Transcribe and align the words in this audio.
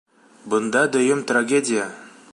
Бында 0.53 0.81
дөйөм 0.95 1.23
трагедия! 1.33 1.89